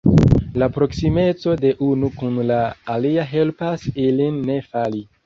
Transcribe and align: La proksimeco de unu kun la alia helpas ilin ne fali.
La 0.61 0.67
proksimeco 0.77 1.53
de 1.59 1.73
unu 1.87 2.09
kun 2.21 2.39
la 2.53 2.57
alia 2.95 3.27
helpas 3.35 3.85
ilin 4.07 4.41
ne 4.49 4.57
fali. 4.73 5.05